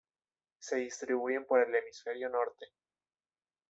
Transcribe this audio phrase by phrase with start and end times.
[0.57, 2.65] Se distribuyen por el hemisferio norte.